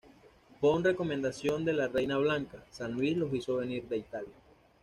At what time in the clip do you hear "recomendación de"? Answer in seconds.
0.83-1.73